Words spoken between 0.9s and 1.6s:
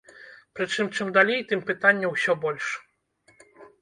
чым далей, тым